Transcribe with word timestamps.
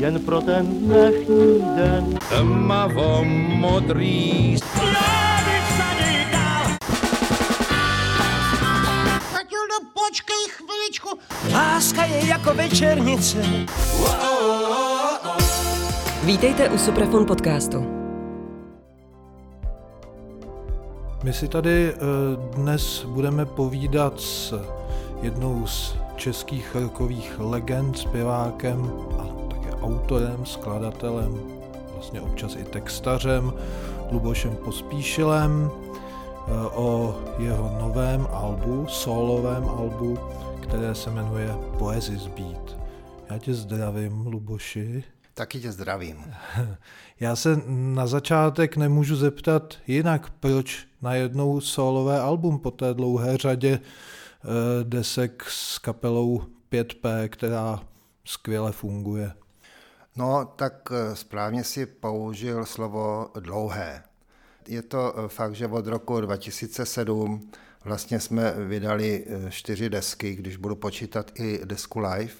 jen 0.00 0.20
pro 0.20 0.40
ten 0.40 0.66
dnešní 0.66 1.62
den. 1.76 2.18
Tmavo 2.28 3.24
modrý 3.24 4.56
Matildo, 9.32 9.76
počkej 9.94 10.44
chviličku. 10.48 11.08
Láska 11.52 12.04
je 12.04 12.26
jako 12.26 12.54
večernice. 12.54 13.38
Vítejte 16.24 16.68
u 16.68 16.78
Suprafon 16.78 17.26
podcastu. 17.26 17.86
My 21.24 21.32
si 21.32 21.48
tady 21.48 21.92
eh, 21.92 21.96
dnes 22.56 23.04
budeme 23.04 23.46
povídat 23.46 24.20
s 24.20 24.54
jednou 25.22 25.66
z 25.66 25.96
českých 26.16 26.74
rokových 26.74 27.34
legend, 27.38 27.98
zpěvákem 27.98 28.92
a 29.18 29.29
autorem, 29.82 30.46
skladatelem, 30.46 31.40
vlastně 31.94 32.20
občas 32.20 32.56
i 32.56 32.64
textařem, 32.64 33.52
Lubošem 34.10 34.56
Pospíšilem 34.56 35.70
eh, 35.70 36.50
o 36.74 37.20
jeho 37.38 37.78
novém 37.80 38.26
albu, 38.30 38.86
solovém 38.88 39.64
albu, 39.64 40.18
které 40.62 40.94
se 40.94 41.10
jmenuje 41.10 41.54
Poezis 41.78 42.26
Beat. 42.26 42.76
Já 43.30 43.38
tě 43.38 43.54
zdravím, 43.54 44.26
Luboši. 44.26 45.04
Taky 45.34 45.60
tě 45.60 45.72
zdravím. 45.72 46.16
Já 47.20 47.36
se 47.36 47.60
na 47.66 48.06
začátek 48.06 48.76
nemůžu 48.76 49.16
zeptat 49.16 49.74
jinak, 49.86 50.30
proč 50.30 50.86
najednou 51.02 51.60
solové 51.60 52.20
album 52.20 52.58
po 52.58 52.70
té 52.70 52.94
dlouhé 52.94 53.36
řadě 53.36 53.80
eh, 53.80 54.48
desek 54.84 55.44
s 55.48 55.78
kapelou 55.78 56.42
5P, 56.72 57.28
která 57.28 57.80
skvěle 58.24 58.72
funguje. 58.72 59.32
No, 60.16 60.52
tak 60.56 60.88
eh, 60.92 61.16
správně 61.16 61.64
si 61.64 61.86
použil 61.86 62.64
slovo 62.64 63.30
dlouhé. 63.40 64.02
Je 64.68 64.82
to 64.82 65.14
eh, 65.16 65.28
fakt, 65.28 65.54
že 65.54 65.66
od 65.66 65.86
roku 65.86 66.20
2007 66.20 67.50
vlastně 67.84 68.20
jsme 68.20 68.52
vydali 68.52 69.26
čtyři 69.48 69.90
desky, 69.90 70.34
když 70.34 70.56
budu 70.56 70.76
počítat 70.76 71.30
i 71.34 71.60
desku 71.64 71.98
live. 71.98 72.32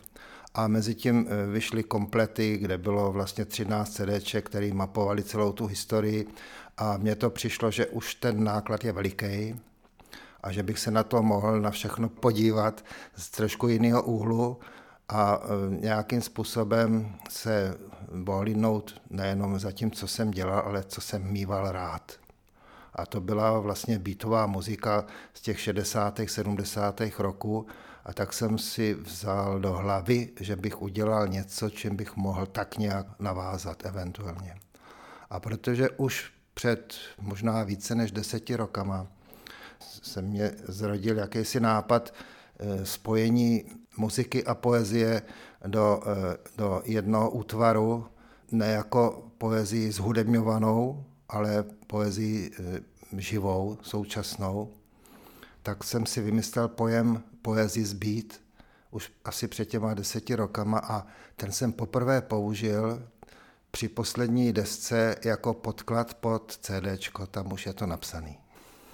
A 0.55 0.69
mezi 0.69 0.95
tím 0.95 1.29
vyšly 1.53 1.83
komplety, 1.83 2.59
kde 2.59 2.79
bylo 2.79 3.13
vlastně 3.13 3.45
13 3.45 3.91
CDček, 3.91 4.47
které 4.47 4.73
mapovali 4.73 5.23
celou 5.23 5.53
tu 5.53 5.67
historii. 5.67 6.27
A 6.77 6.97
mně 6.97 7.17
to 7.17 7.31
přišlo, 7.31 7.71
že 7.71 7.87
už 7.87 8.15
ten 8.15 8.45
náklad 8.45 8.85
je 8.85 8.93
veliký 8.93 9.61
a 10.43 10.53
že 10.53 10.63
bych 10.63 10.79
se 10.79 10.91
na 10.91 11.03
to 11.03 11.23
mohl 11.23 11.61
na 11.61 11.71
všechno 11.71 12.09
podívat 12.09 12.85
z 13.17 13.31
trošku 13.31 13.69
jiného 13.69 14.03
úhlu 14.03 14.59
a 15.11 15.41
nějakým 15.69 16.23
způsobem 16.23 17.17
se 17.29 17.79
bohlídnout 18.15 19.03
nejenom 19.11 19.59
za 19.59 19.73
tím, 19.73 19.91
co 19.91 20.09
jsem 20.09 20.31
dělal, 20.31 20.59
ale 20.59 20.85
co 20.85 21.01
jsem 21.01 21.33
mýval 21.33 21.73
rád. 21.73 22.13
A 22.95 23.07
to 23.07 23.21
byla 23.21 23.59
vlastně 23.59 23.99
beatová 23.99 24.47
muzika 24.47 25.07
z 25.35 25.41
těch 25.41 25.61
60. 25.61 26.21
70. 26.27 27.01
roků, 27.19 27.67
a 28.05 28.13
tak 28.13 28.33
jsem 28.33 28.59
si 28.59 28.95
vzal 28.95 29.61
do 29.61 29.73
hlavy, 29.73 30.29
že 30.41 30.57
bych 30.57 30.83
udělal 30.83 31.29
něco, 31.29 31.71
čím 31.71 31.97
bych 31.97 32.17
mohl 32.17 32.47
tak 32.47 32.79
nějak 32.79 33.07
navázat 33.19 33.87
eventuálně. 33.87 34.55
A 35.31 35.41
protože 35.41 35.91
už 35.91 36.33
před 36.55 36.95
možná 37.21 37.63
více 37.63 37.95
než 37.95 38.13
deseti 38.13 38.57
rokama 38.57 39.07
se 40.03 40.23
mě 40.23 40.53
zrodil 40.69 41.19
jakýsi 41.19 41.61
nápad 41.61 42.15
eh, 42.59 42.87
spojení 42.87 43.65
muziky 44.01 44.45
a 44.45 44.55
poezie 44.55 45.23
do, 45.67 46.01
eh, 46.07 46.37
do 46.57 46.83
jednoho 46.85 47.31
útvaru, 47.31 48.07
ne 48.53 48.69
jako 48.69 49.31
poezii 49.39 49.93
zhudebňovanou, 49.93 51.05
ale 51.29 51.65
poezii 51.87 52.51
eh, 52.51 52.81
živou, 53.21 53.79
současnou, 53.83 54.73
tak 55.63 55.85
jsem 55.85 56.07
si 56.07 56.21
vymyslel 56.21 56.69
pojem 56.69 57.23
poezii 57.43 57.85
zbít 57.85 58.41
už 58.91 59.13
asi 59.25 59.49
před 59.49 59.65
těma 59.65 59.95
deseti 59.95 60.35
rokama 60.35 60.79
a 60.79 61.07
ten 61.37 61.53
jsem 61.53 61.73
poprvé 61.73 62.21
použil 62.23 63.03
při 63.71 63.89
poslední 63.89 64.53
desce 64.53 65.17
jako 65.25 65.55
podklad 65.55 66.15
pod 66.15 66.59
CD, 66.61 67.11
tam 67.31 67.53
už 67.53 67.67
je 67.67 67.73
to 67.73 67.87
napsaný. 67.87 68.39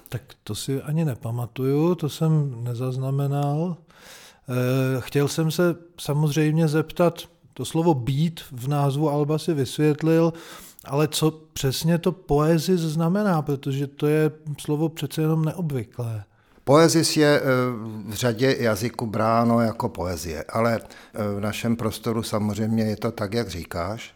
Tak 0.09 0.21
to 0.43 0.55
si 0.55 0.81
ani 0.81 1.05
nepamatuju, 1.05 1.95
to 1.95 2.09
jsem 2.09 2.63
nezaznamenal. 2.63 3.77
Eh, 4.49 5.01
chtěl 5.01 5.27
jsem 5.27 5.51
se 5.51 5.75
samozřejmě 5.99 6.67
zeptat, 6.67 7.21
to 7.53 7.65
slovo 7.65 7.93
být 7.93 8.41
v 8.51 8.67
názvu 8.67 9.09
Alba 9.09 9.37
si 9.37 9.53
vysvětlil, 9.53 10.33
ale 10.85 11.07
co 11.07 11.31
přesně 11.31 11.97
to 11.97 12.11
poezis 12.11 12.81
znamená, 12.81 13.41
protože 13.41 13.87
to 13.87 14.07
je 14.07 14.31
slovo 14.59 14.89
přece 14.89 15.21
jenom 15.21 15.45
neobvyklé. 15.45 16.23
Poezis 16.63 17.17
je 17.17 17.41
eh, 17.41 17.43
v 18.05 18.13
řadě 18.13 18.55
jazyků 18.59 19.05
bráno 19.05 19.61
jako 19.61 19.89
poezie, 19.89 20.43
ale 20.43 20.79
eh, 20.79 21.35
v 21.35 21.39
našem 21.39 21.75
prostoru 21.75 22.23
samozřejmě 22.23 22.83
je 22.83 22.95
to 22.95 23.11
tak, 23.11 23.33
jak 23.33 23.49
říkáš. 23.49 24.13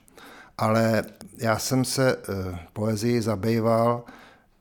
Ale 0.58 1.04
já 1.38 1.60
jsem 1.60 1.86
se 1.86 2.18
poezii 2.74 3.22
zabýval 3.22 4.04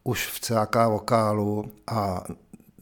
už 0.05 0.27
v 0.27 0.41
CAK 0.41 0.77
vokálu 0.77 1.71
a 1.87 2.25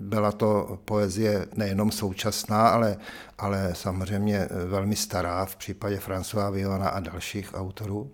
byla 0.00 0.32
to 0.32 0.78
poezie 0.84 1.46
nejenom 1.54 1.90
současná, 1.90 2.68
ale, 2.68 2.96
ale 3.38 3.70
samozřejmě 3.72 4.48
velmi 4.66 4.96
stará 4.96 5.44
v 5.44 5.56
případě 5.56 5.96
François 5.96 6.52
Villana 6.52 6.88
a 6.88 7.00
dalších 7.00 7.50
autorů. 7.54 8.10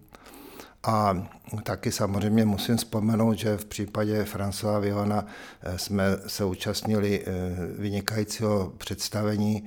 A 0.87 1.29
taky 1.63 1.93
samozřejmě 1.93 2.45
musím 2.45 2.77
vzpomenout, 2.77 3.35
že 3.35 3.57
v 3.57 3.65
případě 3.65 4.23
François 4.23 4.81
Villana 4.81 5.27
eh, 5.63 5.79
jsme 5.79 6.05
se 6.27 6.45
účastnili 6.45 7.25
eh, 7.27 7.33
vynikajícího 7.79 8.73
představení, 8.79 9.65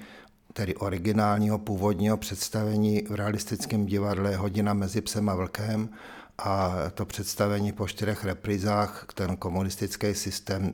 tedy 0.53 0.75
originálního 0.75 1.59
původního 1.59 2.17
představení 2.17 3.03
v 3.09 3.15
realistickém 3.15 3.85
divadle 3.85 4.35
Hodina 4.35 4.73
mezi 4.73 5.01
psem 5.01 5.29
a 5.29 5.35
vlkem 5.35 5.89
a 6.37 6.75
to 6.93 7.05
představení 7.05 7.71
po 7.71 7.87
čtyřech 7.87 8.25
reprizách 8.25 9.05
ten 9.13 9.37
komunistický 9.37 10.13
systém 10.13 10.73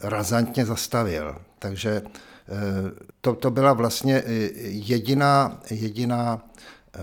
razantně 0.00 0.66
zastavil. 0.66 1.36
Takže 1.58 2.02
eh, 2.02 2.54
to, 3.20 3.34
to 3.34 3.50
byla 3.50 3.72
vlastně 3.72 4.22
jediná, 4.66 5.60
jediná 5.70 6.42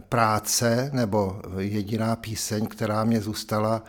práce 0.10 0.90
nebo 0.94 1.42
jediná 1.58 2.16
píseň, 2.16 2.68
která 2.68 3.04
mě 3.04 3.22
zůstala 3.22 3.84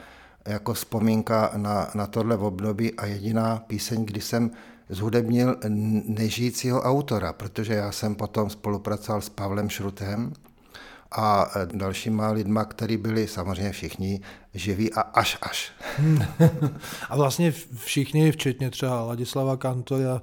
jako 0.48 0.74
vzpomínka 0.74 1.50
na, 1.56 1.90
na 1.94 2.06
tohle 2.06 2.36
období 2.36 2.94
a 2.94 3.06
jediná 3.06 3.64
píseň, 3.66 4.04
kdy 4.04 4.20
jsem 4.20 4.50
zhudebnil 4.88 5.56
nežijícího 6.06 6.82
autora, 6.82 7.32
protože 7.32 7.74
já 7.74 7.92
jsem 7.92 8.14
potom 8.14 8.50
spolupracoval 8.50 9.20
s 9.20 9.28
Pavlem 9.28 9.68
Šrutem 9.68 10.32
a 11.16 11.50
dalšíma 11.72 12.30
lidma, 12.30 12.64
kteří 12.64 12.96
byli 12.96 13.28
samozřejmě 13.28 13.72
všichni 13.72 14.20
živí 14.54 14.92
a 14.92 15.00
až 15.00 15.38
až. 15.42 15.72
a 17.08 17.16
vlastně 17.16 17.52
všichni, 17.76 18.32
včetně 18.32 18.70
třeba 18.70 19.02
Ladislava 19.02 19.56
Kantora, 19.56 20.22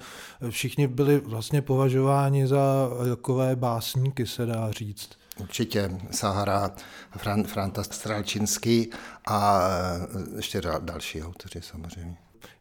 všichni 0.49 0.87
byli 0.87 1.19
vlastně 1.19 1.61
považováni 1.61 2.47
za 2.47 2.89
rokové 2.99 3.55
básníky, 3.55 4.27
se 4.27 4.45
dá 4.45 4.71
říct. 4.71 5.09
Určitě 5.39 5.97
Sahara, 6.11 6.71
Fran, 7.17 7.43
Franta 7.43 7.83
Stralčinský 7.83 8.89
a 9.27 9.61
eh, 9.61 10.35
ještě 10.35 10.61
další 10.79 11.23
autoři 11.23 11.61
samozřejmě. 11.61 12.17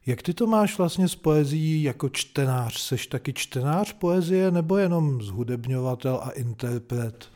Jak 0.06 0.22
ty 0.22 0.34
to 0.34 0.46
máš 0.46 0.78
vlastně 0.78 1.08
s 1.08 1.16
poezí 1.16 1.82
jako 1.82 2.08
čtenář? 2.08 2.80
Seš 2.80 3.06
taky 3.06 3.32
čtenář 3.32 3.92
poezie 3.92 4.50
nebo 4.50 4.76
jenom 4.76 5.22
zhudebňovatel 5.22 6.20
a 6.22 6.30
interpret? 6.30 7.28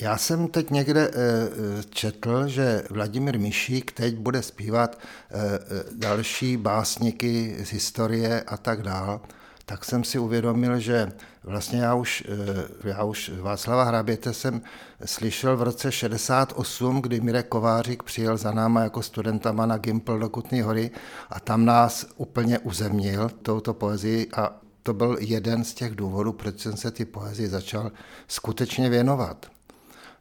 Já 0.00 0.16
jsem 0.16 0.48
teď 0.48 0.70
někde 0.70 1.10
eh, 1.10 1.82
četl, 1.90 2.48
že 2.48 2.82
Vladimír 2.90 3.38
Mišík 3.38 3.92
teď 3.92 4.16
bude 4.16 4.42
zpívat 4.42 4.98
eh, 5.30 5.58
další 5.92 6.56
básníky 6.56 7.56
z 7.64 7.68
historie 7.68 8.42
a 8.42 8.56
tak 8.56 8.82
dál 8.82 9.20
tak 9.66 9.84
jsem 9.84 10.04
si 10.04 10.18
uvědomil, 10.18 10.78
že 10.78 11.12
vlastně 11.42 11.80
já 11.80 11.94
už, 11.94 12.24
eh, 12.28 12.88
já 12.88 13.04
už 13.04 13.32
Václava 13.40 13.84
Hraběte 13.84 14.32
jsem 14.32 14.62
slyšel 15.04 15.56
v 15.56 15.62
roce 15.62 15.92
68, 15.92 17.02
kdy 17.02 17.20
Mirek 17.20 17.48
Kovářík 17.48 18.02
přijel 18.02 18.36
za 18.36 18.52
náma 18.52 18.82
jako 18.82 19.02
studentama 19.02 19.66
na 19.66 19.78
Gimpl 19.78 20.18
do 20.18 20.28
Kutný 20.28 20.60
hory 20.60 20.90
a 21.30 21.40
tam 21.40 21.64
nás 21.64 22.06
úplně 22.16 22.58
uzemnil 22.58 23.30
touto 23.42 23.74
poezii 23.74 24.28
a 24.36 24.60
to 24.82 24.94
byl 24.94 25.16
jeden 25.20 25.64
z 25.64 25.74
těch 25.74 25.94
důvodů, 25.94 26.32
proč 26.32 26.60
jsem 26.60 26.76
se 26.76 26.90
ty 26.90 27.04
poezii 27.04 27.48
začal 27.48 27.92
skutečně 28.28 28.88
věnovat. 28.88 29.53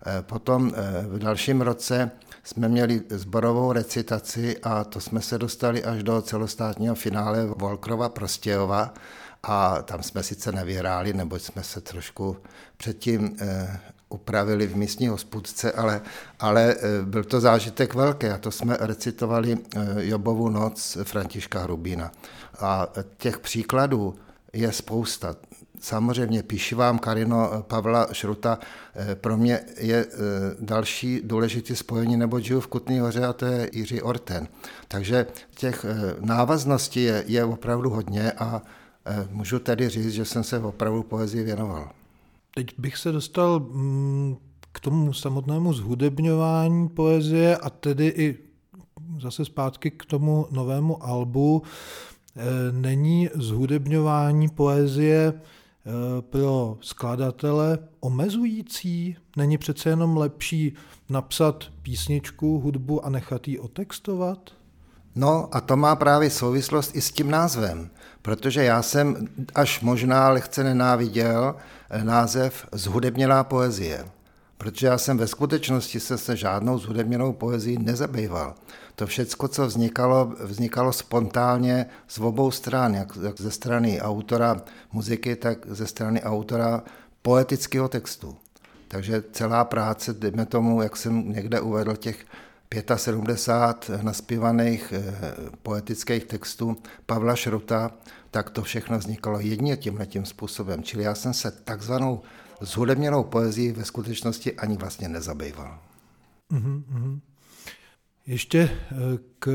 Eh, 0.05 0.21
potom 0.21 0.71
eh, 0.75 1.05
v 1.07 1.19
dalším 1.19 1.61
roce 1.61 2.11
jsme 2.43 2.69
měli 2.69 3.01
zborovou 3.09 3.71
recitaci 3.71 4.57
a 4.63 4.83
to 4.83 4.99
jsme 4.99 5.21
se 5.21 5.37
dostali 5.37 5.83
až 5.83 6.03
do 6.03 6.21
celostátního 6.21 6.95
finále 6.95 7.45
Volkrova 7.45 8.09
Prostějova 8.09 8.93
a 9.43 9.81
tam 9.81 10.03
jsme 10.03 10.23
sice 10.23 10.51
nevyhráli, 10.51 11.13
nebo 11.13 11.39
jsme 11.39 11.63
se 11.63 11.81
trošku 11.81 12.37
předtím 12.77 13.37
eh, 13.39 13.79
upravili 14.09 14.67
v 14.67 14.75
místní 14.75 15.07
hospůdce, 15.07 15.71
ale, 15.71 16.01
ale 16.39 16.75
byl 17.03 17.23
to 17.23 17.41
zážitek 17.41 17.93
velký 17.93 18.27
a 18.27 18.37
to 18.37 18.51
jsme 18.51 18.77
recitovali 18.79 19.57
Jobovu 19.97 20.49
noc 20.49 20.97
Františka 21.03 21.59
Hrubína. 21.59 22.11
A 22.59 22.87
těch 23.17 23.39
příkladů 23.39 24.15
je 24.53 24.71
spousta. 24.71 25.35
Samozřejmě 25.83 26.43
píši 26.43 26.75
vám 26.75 26.99
Karino 26.99 27.63
Pavla 27.67 28.07
Šruta, 28.11 28.59
eh, 28.95 29.15
pro 29.15 29.37
mě 29.37 29.59
je 29.77 30.05
eh, 30.05 30.17
další 30.59 31.21
důležitý 31.23 31.75
spojení, 31.75 32.17
nebo 32.17 32.39
žiju 32.39 32.59
v 32.59 32.67
Kutný 32.67 32.99
hoře 32.99 33.25
a 33.25 33.33
to 33.33 33.45
je 33.45 33.69
Jiří 33.73 34.01
Orten. 34.01 34.47
Takže 34.87 35.25
těch 35.55 35.85
eh, 35.85 36.15
návazností 36.19 37.03
je, 37.03 37.23
je 37.27 37.45
opravdu 37.45 37.89
hodně 37.89 38.31
a 38.31 38.61
můžu 39.31 39.59
tedy 39.59 39.89
říct, 39.89 40.13
že 40.13 40.25
jsem 40.25 40.43
se 40.43 40.59
opravdu 40.59 41.03
poezii 41.03 41.43
věnoval. 41.43 41.89
Teď 42.55 42.79
bych 42.79 42.97
se 42.97 43.11
dostal 43.11 43.59
mm, 43.59 44.35
k 44.71 44.79
tomu 44.79 45.13
samotnému 45.13 45.73
zhudebňování 45.73 46.89
poezie 46.89 47.57
a 47.57 47.69
tedy 47.69 48.07
i 48.07 48.37
zase 49.21 49.45
zpátky 49.45 49.91
k 49.91 50.05
tomu 50.05 50.47
novému 50.51 51.03
albu. 51.03 51.63
Není 52.71 53.29
zhudebňování 53.33 54.49
poezie 54.49 55.33
Eh, 55.33 55.62
pro 56.19 56.77
skladatele 56.81 57.79
omezující? 57.99 59.17
Není 59.37 59.57
přece 59.57 59.89
jenom 59.89 60.17
lepší 60.17 60.73
napsat 61.09 61.63
písničku, 61.81 62.59
hudbu 62.59 63.05
a 63.05 63.09
nechat 63.09 63.47
ji 63.47 63.59
otextovat? 63.59 64.37
No 65.15 65.49
a 65.51 65.61
to 65.61 65.77
má 65.77 65.95
právě 65.95 66.29
souvislost 66.29 66.95
i 66.95 67.01
s 67.01 67.11
tím 67.11 67.31
názvem, 67.31 67.89
protože 68.21 68.63
já 68.63 68.81
jsem 68.81 69.27
až 69.55 69.81
možná 69.81 70.29
lehce 70.29 70.63
nenáviděl 70.63 71.55
eh, 71.89 72.03
název 72.03 72.67
Zhudebněná 72.71 73.43
poezie 73.43 74.05
protože 74.63 74.87
já 74.87 74.97
jsem 74.97 75.17
ve 75.17 75.27
skutečnosti 75.27 75.99
se 75.99 76.17
se 76.17 76.35
žádnou 76.37 76.77
zhudebněnou 76.77 77.33
poezí 77.33 77.77
nezabýval. 77.77 78.55
To 78.95 79.07
všecko, 79.07 79.47
co 79.47 79.67
vznikalo, 79.67 80.33
vznikalo 80.39 80.93
spontánně 80.93 81.85
z 82.07 82.19
obou 82.19 82.51
stran, 82.51 82.93
jak, 82.93 83.17
jak 83.23 83.41
ze 83.41 83.51
strany 83.51 84.01
autora 84.01 84.61
muziky, 84.91 85.35
tak 85.35 85.57
ze 85.67 85.87
strany 85.87 86.23
autora 86.23 86.83
poetického 87.21 87.87
textu. 87.87 88.35
Takže 88.87 89.23
celá 89.31 89.65
práce, 89.65 90.13
dejme 90.13 90.45
tomu, 90.45 90.81
jak 90.81 90.97
jsem 90.97 91.31
někde 91.31 91.61
uvedl, 91.61 91.95
těch 91.95 92.25
75 92.95 94.03
naspívaných 94.03 94.93
eh, 94.93 95.13
poetických 95.63 96.25
textů 96.25 96.77
Pavla 97.05 97.35
Šruta, 97.35 97.91
tak 98.31 98.49
to 98.49 98.61
všechno 98.61 98.97
vznikalo 98.97 99.39
jedině 99.39 99.77
tímhle 99.77 100.05
tím 100.05 100.25
způsobem. 100.25 100.83
Čili 100.83 101.03
já 101.03 101.15
jsem 101.15 101.33
se 101.33 101.51
takzvanou 101.51 102.21
zhudebněnou 102.61 103.23
poezí 103.23 103.71
ve 103.71 103.85
skutečnosti 103.85 104.53
ani 104.53 104.77
vlastně 104.77 105.09
nezabýval. 105.09 105.79
Mm-hmm. 106.51 107.19
Ještě 108.27 108.59
eh, 108.59 108.95
k 109.39 109.47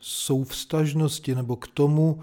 souvstažnosti 0.00 1.34
nebo 1.34 1.56
k 1.56 1.68
tomu, 1.68 2.20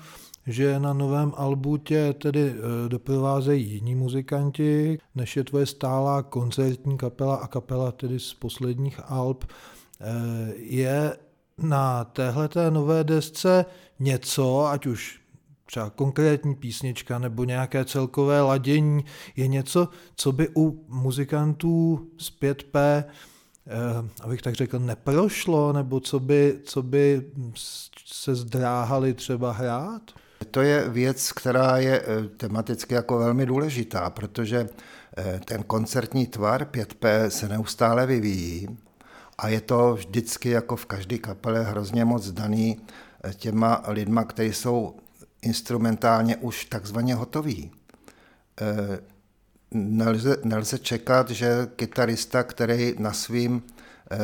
že 0.47 0.79
na 0.79 0.93
novém 0.93 1.33
albu 1.35 1.77
tě 1.77 2.13
tedy 2.13 2.53
eh, 2.55 2.89
doprovázejí 2.89 3.71
jiní 3.71 3.95
muzikanti, 3.95 4.99
než 5.15 5.37
je 5.37 5.43
tvoje 5.43 5.65
stálá 5.65 6.23
koncertní 6.23 6.97
kapela 6.97 7.35
a 7.35 7.47
kapela 7.47 7.91
tedy 7.91 8.19
z 8.19 8.33
posledních 8.33 8.99
alb. 9.05 9.45
Eh, 9.45 10.53
je 10.55 11.17
na 11.57 12.03
téhleté 12.03 12.71
nové 12.71 13.03
desce 13.03 13.65
něco, 13.99 14.65
ať 14.65 14.85
už 14.85 15.22
třeba 15.73 15.89
konkrétní 15.89 16.55
písnička 16.55 17.19
nebo 17.19 17.43
nějaké 17.43 17.85
celkové 17.85 18.41
ladění 18.41 19.05
je 19.35 19.47
něco, 19.47 19.89
co 20.15 20.31
by 20.31 20.49
u 20.55 20.85
muzikantů 20.87 22.07
z 22.17 22.31
5P, 22.41 22.77
eh, 22.77 24.09
abych 24.21 24.41
tak 24.41 24.55
řekl, 24.55 24.79
neprošlo, 24.79 25.73
nebo 25.73 25.99
co 25.99 26.19
by, 26.19 26.59
co 26.63 26.83
by 26.83 27.25
se 28.05 28.35
zdráhali 28.35 29.13
třeba 29.13 29.51
hrát? 29.51 30.01
To 30.51 30.61
je 30.61 30.89
věc, 30.89 31.31
která 31.31 31.77
je 31.77 32.01
eh, 32.01 32.27
tematicky 32.37 32.93
jako 32.93 33.17
velmi 33.17 33.45
důležitá, 33.45 34.09
protože 34.09 34.69
eh, 35.17 35.39
ten 35.45 35.63
koncertní 35.63 36.27
tvar 36.27 36.63
5P 36.63 37.27
se 37.27 37.49
neustále 37.49 38.05
vyvíjí 38.05 38.67
a 39.37 39.47
je 39.47 39.61
to 39.61 39.93
vždycky 39.93 40.49
jako 40.49 40.75
v 40.75 40.85
každé 40.85 41.17
kapele 41.17 41.63
hrozně 41.63 42.05
moc 42.05 42.31
daný 42.31 42.77
těma 43.35 43.83
lidma, 43.87 44.23
kteří 44.23 44.53
jsou 44.53 44.95
instrumentálně 45.43 46.37
už 46.37 46.65
takzvaně 46.65 47.15
hotový. 47.15 47.71
E, 48.61 48.99
nelze, 49.71 50.37
nelze 50.43 50.79
čekat, 50.79 51.29
že 51.29 51.67
kytarista, 51.75 52.43
který 52.43 52.95
na 52.99 53.13
svým 53.13 53.63
e, 54.11 54.17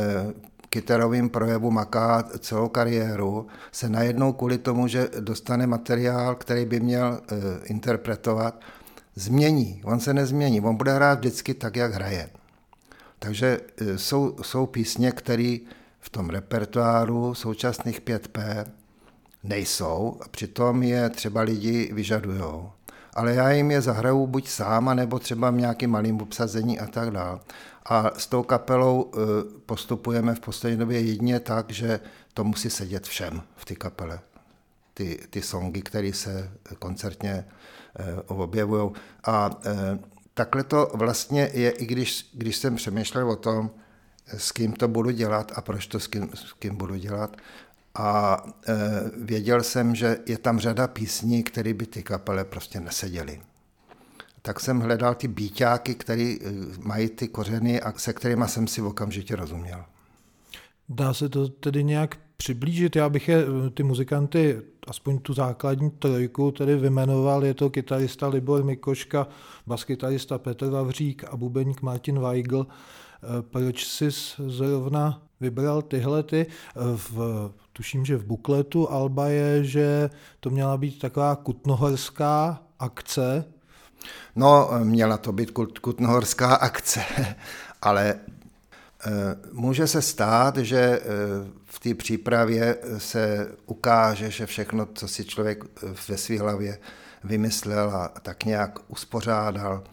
kytarovým 0.70 1.30
projevu 1.30 1.72
maká 1.72 2.24
celou 2.40 2.68
kariéru, 2.68 3.48
se 3.72 3.90
najednou 3.90 4.34
kvůli 4.34 4.58
tomu, 4.58 4.88
že 4.88 5.10
dostane 5.20 5.68
materiál, 5.68 6.36
který 6.36 6.66
by 6.66 6.80
měl 6.80 7.22
e, 7.22 7.36
interpretovat, 7.66 8.62
změní. 9.16 9.82
On 9.84 10.00
se 10.00 10.14
nezmění, 10.14 10.62
on 10.62 10.76
bude 10.76 10.94
hrát 10.94 11.20
vždycky 11.20 11.54
tak, 11.54 11.76
jak 11.76 11.94
hraje. 11.94 12.30
Takže 13.20 13.60
jsou, 13.96 14.36
jsou 14.42 14.66
písně, 14.66 15.12
které 15.12 15.58
v 16.00 16.10
tom 16.10 16.30
repertoáru 16.30 17.34
současných 17.34 18.02
5P 18.02 18.66
nejsou 19.44 20.20
a 20.26 20.28
přitom 20.28 20.84
je 20.84 21.10
třeba 21.10 21.42
lidi 21.42 21.90
vyžadujou. 21.94 22.72
Ale 23.14 23.34
já 23.34 23.52
jim 23.52 23.72
je 23.72 23.82
zahraju 23.82 24.28
buď 24.28 24.48
sám, 24.48 24.96
nebo 24.96 25.20
třeba 25.20 25.50
v 25.50 25.56
nějakým 25.56 25.90
malým 25.90 26.22
obsazení 26.22 26.80
a 26.80 26.88
tak 26.88 27.12
dále. 27.12 27.40
A 27.86 28.12
s 28.18 28.28
tou 28.28 28.44
kapelou 28.44 29.12
e, 29.14 29.18
postupujeme 29.66 30.36
v 30.36 30.40
poslední 30.40 30.80
době 30.80 31.02
jedině 31.02 31.40
tak, 31.40 31.72
že 31.72 32.00
to 32.34 32.44
musí 32.44 32.70
sedět 32.70 33.08
všem 33.08 33.42
v 33.56 33.66
té 33.66 33.76
kapele. 33.76 34.20
Ty, 34.94 35.20
ty 35.30 35.42
songy, 35.42 35.82
které 35.82 36.14
se 36.14 36.52
koncertně 36.80 37.32
e, 37.32 37.46
objevují. 38.28 38.92
A 39.24 39.60
e, 39.66 40.00
takhle 40.34 40.64
to 40.64 40.92
vlastně 40.94 41.50
je, 41.54 41.70
i 41.70 41.86
když, 41.86 42.30
když 42.34 42.56
jsem 42.56 42.76
přemýšlel 42.76 43.30
o 43.30 43.36
tom, 43.36 43.72
s 44.38 44.52
kým 44.52 44.74
to 44.74 44.88
budu 44.88 45.12
dělat 45.12 45.52
a 45.56 45.62
proč 45.62 45.88
to 45.88 46.00
s 46.00 46.08
kým, 46.08 46.30
s 46.34 46.54
kým 46.54 46.76
budu 46.76 46.96
dělat, 46.96 47.38
a 48.00 48.44
e, 48.68 48.76
věděl 49.18 49.64
jsem, 49.64 49.96
že 49.96 50.18
je 50.26 50.38
tam 50.38 50.60
řada 50.60 50.88
písní, 50.88 51.44
které 51.44 51.74
by 51.74 51.86
ty 51.86 52.04
kapele 52.04 52.46
prostě 52.46 52.80
neseděly. 52.80 53.42
Tak 54.42 54.60
jsem 54.60 54.80
hledal 54.80 55.16
ty 55.16 55.28
bíťáky, 55.28 55.96
které 55.96 56.24
e, 56.24 56.38
mají 56.80 57.10
ty 57.10 57.28
kořeny 57.28 57.82
a 57.82 57.94
se 57.98 58.14
kterými 58.14 58.46
jsem 58.48 58.68
si 58.68 58.82
okamžitě 58.82 59.36
rozuměl. 59.36 59.86
Dá 60.90 61.14
se 61.14 61.30
to 61.30 61.48
tedy 61.50 61.84
nějak 61.84 62.18
přiblížit? 62.38 62.96
Já 62.96 63.10
bych 63.10 63.30
je, 63.30 63.46
ty 63.74 63.84
muzikanty, 63.84 64.62
aspoň 64.88 65.20
tu 65.20 65.34
základní 65.34 65.92
trojku, 65.92 66.52
tedy 66.52 66.76
vymenoval. 66.76 67.46
Je 67.46 67.54
to 67.54 67.70
kytarista 67.70 68.28
Libor 68.28 68.64
Mikoška, 68.64 69.28
baskytarista 69.68 70.38
Petr 70.38 70.70
Vavřík 70.70 71.24
a 71.24 71.38
bubeník 71.38 71.82
Martin 71.82 72.20
Weigl. 72.20 72.68
E, 72.68 73.42
proč 73.42 73.86
jsi 73.86 74.10
zrovna 74.48 75.22
vybral 75.40 75.82
tyhle 75.82 76.24
ty? 76.24 76.46
V 76.96 77.52
tuším, 77.80 78.06
že 78.06 78.18
v 78.18 78.26
bukletu 78.26 78.92
Alba 78.92 79.28
je, 79.28 79.64
že 79.64 80.10
to 80.40 80.50
měla 80.50 80.78
být 80.78 81.00
taková 81.00 81.36
kutnohorská 81.36 82.62
akce. 82.80 83.46
No, 84.36 84.70
měla 84.84 85.18
to 85.18 85.32
být 85.32 85.52
kutnohorská 85.82 86.56
akce, 86.56 87.02
ale 87.82 88.16
eh, 88.16 89.12
může 89.52 89.88
se 89.88 90.02
stát, 90.02 90.58
že 90.58 90.80
eh, 90.80 91.02
v 91.66 91.80
té 91.80 91.94
přípravě 91.94 92.78
se 92.98 93.52
ukáže, 93.66 94.32
že 94.32 94.46
všechno, 94.46 94.86
co 94.86 95.08
si 95.08 95.26
člověk 95.26 95.64
eh, 95.64 95.96
ve 96.10 96.18
své 96.18 96.40
hlavě 96.40 96.78
vymyslel 97.24 97.90
a 97.90 98.08
tak 98.22 98.46
nějak 98.46 98.80
uspořádal, 98.88 99.84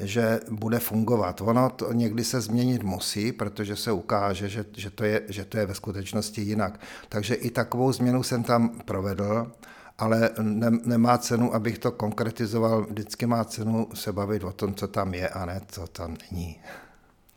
že 0.00 0.40
bude 0.50 0.78
fungovat. 0.78 1.40
Ono 1.40 1.70
to 1.70 1.92
někdy 1.92 2.24
se 2.24 2.40
změnit 2.40 2.82
musí, 2.82 3.32
protože 3.32 3.76
se 3.76 3.92
ukáže, 3.92 4.48
že, 4.48 4.64
že, 4.76 4.90
to, 4.90 5.04
je, 5.04 5.22
že 5.28 5.44
to 5.44 5.58
je 5.58 5.66
ve 5.66 5.74
skutečnosti 5.74 6.40
jinak. 6.40 6.80
Takže 7.08 7.34
i 7.34 7.50
takovou 7.50 7.92
změnu 7.92 8.22
jsem 8.22 8.42
tam 8.42 8.68
provedl, 8.84 9.52
ale 9.98 10.30
ne, 10.40 10.70
nemá 10.84 11.18
cenu, 11.18 11.54
abych 11.54 11.78
to 11.78 11.92
konkretizoval. 11.92 12.86
Vždycky 12.90 13.26
má 13.26 13.44
cenu 13.44 13.88
se 13.94 14.12
bavit 14.12 14.44
o 14.44 14.52
tom, 14.52 14.74
co 14.74 14.88
tam 14.88 15.14
je 15.14 15.28
a 15.28 15.46
ne 15.46 15.60
co 15.68 15.86
tam 15.86 16.16
není. 16.30 16.56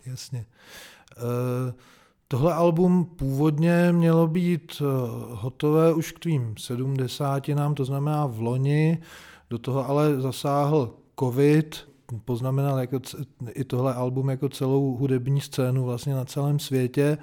Jasně. 0.06 0.46
Uh... 1.18 1.74
Tohle 2.32 2.54
album 2.54 3.06
původně 3.06 3.92
mělo 3.92 4.28
být 4.28 4.82
e, 4.82 4.84
hotové 5.36 5.94
už 5.94 6.12
k 6.12 6.20
tvým 6.20 6.56
sedmdesátínám, 6.58 7.76
to 7.76 7.86
znamená 7.86 8.26
v 8.26 8.40
loni, 8.40 9.02
do 9.50 9.58
toho 9.58 9.90
ale 9.90 10.22
zasáhl 10.22 10.94
covid, 11.20 11.76
poznamenal 12.26 12.80
jako 12.80 13.00
i 13.50 13.64
tohle 13.64 13.94
album 13.94 14.30
jako 14.30 14.50
celou 14.50 14.98
hudební 14.98 15.42
scénu 15.42 15.86
vlastně 15.86 16.14
na 16.14 16.26
celém 16.26 16.60
světě. 16.60 17.04
E, 17.04 17.18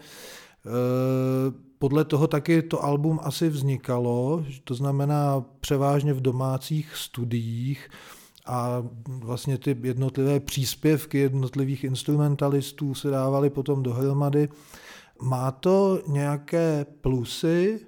podle 1.78 2.04
toho 2.04 2.26
taky 2.26 2.62
to 2.62 2.84
album 2.84 3.20
asi 3.22 3.48
vznikalo, 3.48 4.44
to 4.64 4.74
znamená 4.74 5.44
převážně 5.60 6.12
v 6.12 6.20
domácích 6.20 6.96
studiích 6.96 7.88
a 8.46 8.82
vlastně 9.08 9.58
ty 9.58 9.76
jednotlivé 9.82 10.40
příspěvky 10.40 11.18
jednotlivých 11.18 11.84
instrumentalistů 11.84 12.94
se 12.94 13.10
dávaly 13.10 13.50
potom 13.50 13.82
dohromady. 13.82 14.48
Má 15.22 15.50
to 15.50 16.02
nějaké 16.06 16.86
plusy? 17.00 17.80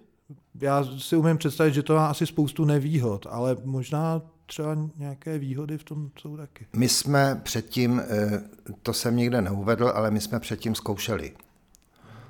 Já 0.61 0.85
si 0.99 1.17
umím 1.17 1.39
představit, 1.39 1.75
že 1.75 1.83
to 1.83 1.95
má 1.95 2.07
asi 2.07 2.27
spoustu 2.27 2.65
nevýhod, 2.65 3.27
ale 3.31 3.57
možná 3.65 4.23
třeba 4.51 4.77
nějaké 4.97 5.39
výhody 5.39 5.79
v 5.79 5.85
tom 5.85 6.11
jsou 6.19 6.37
taky. 6.37 6.67
My 6.77 6.89
jsme 6.89 7.41
předtím, 7.43 8.01
eh, 8.01 8.43
to 8.83 8.93
jsem 8.93 9.17
nikde 9.17 9.43
neuvedl, 9.43 9.93
ale 9.95 10.11
my 10.11 10.21
jsme 10.21 10.41
předtím 10.41 10.75
zkoušeli. 10.75 11.33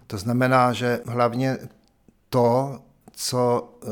To 0.06 0.18
znamená, 0.18 0.72
že 0.72 1.00
hlavně 1.06 1.58
to, 2.28 2.80
co, 3.12 3.72
eh, 3.82 3.88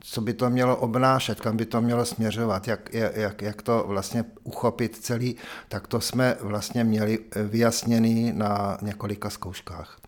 co 0.00 0.20
by 0.20 0.32
to 0.32 0.50
mělo 0.50 0.76
obnášet, 0.76 1.40
kam 1.40 1.56
by 1.56 1.66
to 1.66 1.80
mělo 1.80 2.04
směřovat, 2.04 2.68
jak, 2.68 2.94
jak, 2.94 3.42
jak 3.42 3.62
to 3.62 3.84
vlastně 3.88 4.24
uchopit 4.42 4.96
celý, 4.96 5.36
tak 5.68 5.86
to 5.86 6.00
jsme 6.00 6.36
vlastně 6.40 6.84
měli 6.84 7.18
vyjasněný 7.36 8.32
na 8.32 8.78
několika 8.82 9.30
zkouškách. 9.30 9.98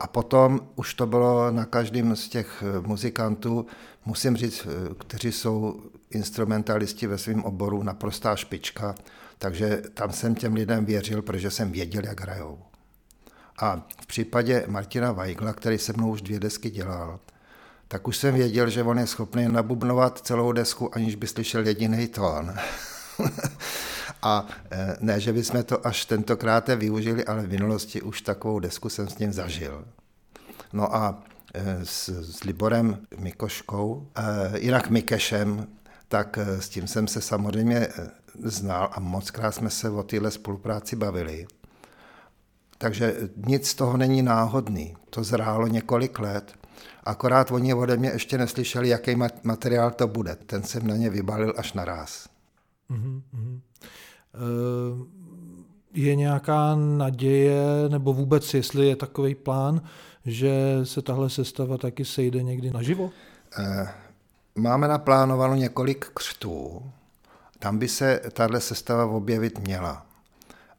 A 0.00 0.06
potom 0.06 0.60
už 0.76 0.94
to 0.94 1.06
bylo 1.06 1.50
na 1.50 1.64
každém 1.64 2.16
z 2.16 2.28
těch 2.28 2.64
muzikantů, 2.86 3.66
musím 4.04 4.36
říct, 4.36 4.66
kteří 4.98 5.32
jsou 5.32 5.80
instrumentalisti 6.14 7.06
ve 7.06 7.18
svém 7.18 7.44
oboru, 7.44 7.82
naprostá 7.82 8.36
špička, 8.36 8.94
takže 9.38 9.82
tam 9.94 10.12
jsem 10.12 10.34
těm 10.34 10.54
lidem 10.54 10.84
věřil, 10.84 11.22
protože 11.22 11.50
jsem 11.50 11.72
věděl, 11.72 12.02
jak 12.04 12.20
hrajou. 12.20 12.58
A 13.58 13.86
v 14.02 14.06
případě 14.06 14.64
Martina 14.66 15.12
Weigla, 15.12 15.52
který 15.52 15.78
se 15.78 15.92
mnou 15.92 16.10
už 16.10 16.22
dvě 16.22 16.40
desky 16.40 16.70
dělal, 16.70 17.20
tak 17.88 18.08
už 18.08 18.16
jsem 18.16 18.34
věděl, 18.34 18.70
že 18.70 18.82
on 18.82 18.98
je 18.98 19.06
schopný 19.06 19.48
nabubnovat 19.48 20.18
celou 20.18 20.52
desku, 20.52 20.94
aniž 20.94 21.14
by 21.14 21.26
slyšel 21.26 21.66
jediný 21.66 22.08
tón. 22.08 22.54
a 24.22 24.46
e, 24.70 24.96
ne, 25.00 25.20
že 25.20 25.32
bychom 25.32 25.62
to 25.62 25.86
až 25.86 26.04
tentokrát 26.04 26.68
využili, 26.68 27.24
ale 27.24 27.42
v 27.42 27.50
minulosti 27.50 28.02
už 28.02 28.20
takovou 28.20 28.58
desku 28.58 28.88
jsem 28.88 29.08
s 29.08 29.18
ním 29.18 29.32
zažil. 29.32 29.84
No 30.72 30.96
a 30.96 31.22
e, 31.54 31.84
s, 31.84 32.08
s 32.08 32.44
Liborem 32.44 32.98
Mikoškou, 33.18 34.08
e, 34.16 34.58
jinak 34.60 34.90
Mikešem, 34.90 35.66
tak 36.14 36.38
s 36.38 36.68
tím 36.68 36.86
jsem 36.86 37.08
se 37.08 37.20
samozřejmě 37.20 37.88
znal 38.42 38.90
a 38.92 39.00
moc 39.00 39.30
krát 39.30 39.54
jsme 39.54 39.70
se 39.70 39.90
o 39.90 40.02
téhle 40.02 40.30
spolupráci 40.30 40.96
bavili. 40.96 41.46
Takže 42.78 43.16
nic 43.46 43.68
z 43.68 43.74
toho 43.74 43.96
není 43.96 44.22
náhodný. 44.22 44.96
To 45.10 45.24
zrálo 45.24 45.66
několik 45.66 46.18
let. 46.18 46.54
Akorát 47.04 47.50
oni 47.50 47.74
ode 47.74 47.96
mě 47.96 48.08
ještě 48.08 48.38
neslyšeli, 48.38 48.88
jaký 48.88 49.16
materiál 49.42 49.90
to 49.90 50.08
bude. 50.08 50.36
Ten 50.36 50.62
jsem 50.62 50.86
na 50.86 50.96
ně 50.96 51.10
vybalil 51.10 51.54
až 51.56 51.72
naraz. 51.72 52.28
Mm-hmm. 52.90 53.60
Je 55.94 56.14
nějaká 56.16 56.76
naděje, 56.76 57.62
nebo 57.88 58.12
vůbec 58.12 58.54
jestli 58.54 58.86
je 58.86 58.96
takový 58.96 59.34
plán, 59.34 59.82
že 60.24 60.80
se 60.84 61.02
tahle 61.02 61.30
sestava 61.30 61.78
taky 61.78 62.04
sejde 62.04 62.42
někdy 62.42 62.70
naživo? 62.70 63.10
Eh, 63.58 64.03
máme 64.54 64.88
naplánováno 64.88 65.54
několik 65.54 66.06
křtů. 66.14 66.82
Tam 67.58 67.78
by 67.78 67.88
se 67.88 68.20
tahle 68.32 68.60
sestava 68.60 69.06
objevit 69.06 69.58
měla 69.58 70.06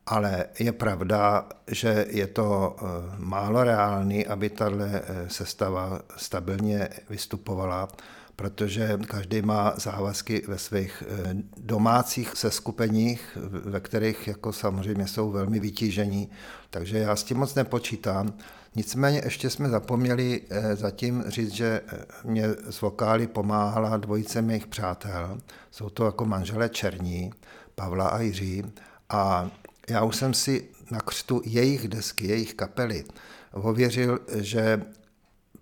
ale 0.06 0.46
je 0.60 0.72
pravda, 0.72 1.48
že 1.68 2.06
je 2.10 2.28
to 2.28 2.76
eh, 2.78 2.84
málo 3.18 3.64
reálný, 3.64 4.28
aby 4.28 4.50
tahle 4.50 5.02
eh, 5.04 5.30
sestava 5.30 6.02
stabilně 6.18 6.90
vystupovala, 7.10 7.88
protože 8.36 9.00
každý 9.08 9.42
má 9.42 9.74
závazky 9.78 10.44
ve 10.48 10.58
svých 10.58 11.04
eh, 11.08 11.36
domácích 11.58 12.32
seskupeních, 12.36 13.38
ve 13.66 13.80
kterých 13.80 14.28
jako 14.28 14.54
samozřejmě 14.54 15.08
jsou 15.08 15.32
velmi 15.32 15.60
vytížení, 15.60 16.30
takže 16.70 16.98
já 16.98 17.16
s 17.16 17.24
tím 17.24 17.38
moc 17.38 17.56
nepočítám. 17.56 18.34
Nicméně 18.76 19.22
ještě 19.24 19.50
jsme 19.50 19.70
zapomněli 19.70 20.42
zatím 20.74 21.24
říct, 21.28 21.52
že 21.52 21.82
mě 22.24 22.48
z 22.70 22.82
vokály 22.82 23.28
pomáhala 23.28 23.98
dvojice 23.98 24.42
mých 24.42 24.68
přátel. 24.68 25.38
Jsou 25.72 25.90
to 25.90 26.06
jako 26.06 26.26
manželé 26.26 26.70
Černí, 26.70 27.34
Pavla 27.76 28.08
a 28.08 28.20
Jiří. 28.20 28.64
A 29.10 29.52
já 29.90 30.04
už 30.04 30.16
jsem 30.16 30.34
si 30.34 30.68
na 30.92 31.00
křtu 31.00 31.42
jejich 31.46 31.88
desky, 31.88 32.28
jejich 32.28 32.54
kapely 32.54 33.06
ověřil, 33.54 34.20
že 34.36 34.82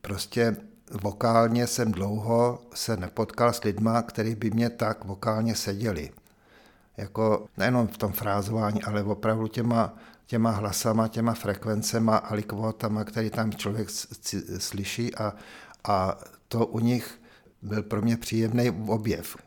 prostě 0.01 0.57
vokálně 1.01 1.67
jsem 1.67 1.91
dlouho 1.91 2.61
se 2.73 2.97
nepotkal 2.97 3.53
s 3.53 3.63
lidma, 3.63 4.01
kteří 4.01 4.35
by 4.35 4.51
mě 4.51 4.69
tak 4.69 5.05
vokálně 5.05 5.55
seděli. 5.55 6.09
Jako 6.97 7.45
nejenom 7.57 7.87
v 7.87 7.97
tom 7.97 8.11
frázování, 8.11 8.83
ale 8.83 9.03
opravdu 9.03 9.47
těma, 9.47 9.97
těma 10.25 10.51
hlasama, 10.51 11.07
těma 11.07 11.33
frekvencema 11.33 12.17
a 12.17 12.33
likvotama, 12.33 13.03
který 13.03 13.29
tam 13.29 13.53
člověk 13.53 13.89
slyší 14.57 15.15
a, 15.15 15.33
a 15.83 16.17
to 16.47 16.65
u 16.65 16.79
nich 16.79 17.21
byl 17.61 17.83
pro 17.83 18.01
mě 18.01 18.17
příjemný 18.17 18.71
objev. 18.87 19.37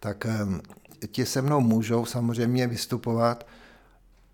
Tak 0.00 0.26
ti 1.06 1.26
se 1.26 1.42
mnou 1.42 1.60
můžou 1.60 2.04
samozřejmě 2.04 2.66
vystupovat 2.66 3.46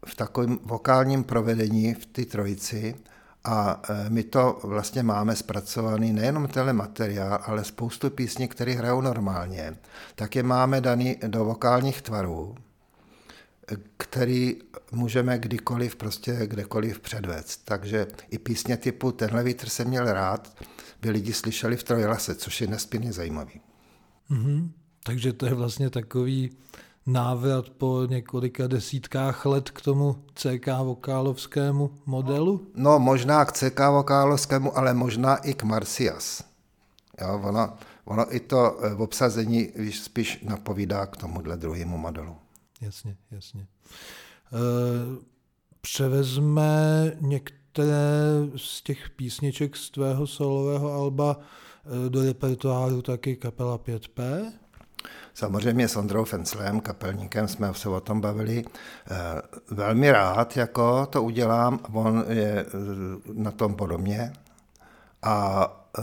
v 0.06 0.14
takovém 0.14 0.58
vokálním 0.62 1.24
provedení 1.24 1.94
v 1.94 2.06
ty 2.06 2.24
trojici 2.24 2.94
a 3.44 3.82
e, 3.88 4.10
my 4.10 4.22
to 4.22 4.60
vlastně 4.62 5.02
máme 5.02 5.36
zpracovaný 5.36 6.12
nejenom 6.12 6.48
telemateriál, 6.48 7.38
ale 7.46 7.64
spoustu 7.64 8.10
písní, 8.10 8.48
které 8.48 8.72
hrajou 8.72 9.00
normálně, 9.00 9.76
tak 10.14 10.36
je 10.36 10.42
máme 10.42 10.80
daný 10.80 11.16
do 11.26 11.44
vokálních 11.44 12.02
tvarů, 12.02 12.54
který 13.96 14.56
můžeme 14.92 15.38
kdykoliv, 15.38 15.96
prostě 15.96 16.38
kdekoliv 16.46 17.00
předvést. 17.00 17.56
Takže 17.64 18.06
i 18.30 18.38
písně 18.38 18.76
typu 18.76 19.12
Tenhle 19.12 19.44
vítr 19.44 19.68
jsem 19.68 19.88
měl 19.88 20.12
rád, 20.12 20.56
by 21.02 21.10
lidi 21.10 21.32
slyšeli 21.32 21.76
v 21.76 21.82
trojlase, 21.82 22.34
což 22.34 22.60
je 22.60 22.66
nesmírně 22.66 23.12
zajímavý. 23.12 23.60
Mm-hmm. 24.30 24.70
Takže 25.04 25.32
to 25.32 25.46
je 25.46 25.54
vlastně 25.54 25.90
takový 25.90 26.50
návrat 27.06 27.70
po 27.70 28.06
několika 28.10 28.66
desítkách 28.66 29.46
let 29.46 29.70
k 29.70 29.80
tomu 29.80 30.16
CK 30.34 30.66
vokálovskému 30.82 31.90
modelu? 32.06 32.66
No 32.74 32.98
možná 32.98 33.44
k 33.44 33.52
CK 33.52 33.80
vokálovskému, 33.90 34.78
ale 34.78 34.94
možná 34.94 35.36
i 35.36 35.54
k 35.54 35.62
Marcias. 35.62 36.44
Jo, 37.20 37.40
ono, 37.44 37.72
ono 38.04 38.34
i 38.34 38.40
to 38.40 38.76
v 38.80 38.84
eh, 38.84 38.94
obsazení 38.94 39.68
víš, 39.76 40.00
spíš 40.00 40.40
napovídá 40.42 41.06
k 41.06 41.16
tomuhle 41.16 41.56
druhému 41.56 41.98
modelu. 41.98 42.36
Jasně, 42.84 43.16
jasně. 43.30 43.62
E, 43.62 43.66
převezme 45.80 47.12
některé 47.20 48.24
z 48.56 48.82
těch 48.82 49.10
písniček 49.10 49.76
z 49.76 49.90
tvého 49.90 50.26
solového 50.26 50.92
alba 50.92 51.38
eh, 51.38 52.10
do 52.10 52.22
repertoáru 52.22 53.02
taky 53.02 53.36
kapela 53.36 53.78
5P? 53.78 54.52
Samozřejmě 55.34 55.88
s 55.88 55.96
Ondrou 55.96 56.24
Fenslem, 56.24 56.80
kapelníkem, 56.80 57.48
jsme 57.48 57.74
se 57.74 57.88
o 57.88 58.00
tom 58.00 58.20
bavili. 58.20 58.64
Eh, 59.10 59.42
velmi 59.70 60.10
rád 60.12 60.56
jako 60.56 61.06
to 61.06 61.22
udělám, 61.22 61.80
on 61.92 62.24
je 62.28 62.60
eh, 62.60 62.66
na 63.32 63.50
tom 63.50 63.74
podobně. 63.74 64.32
A 65.22 65.66
eh, 65.98 66.02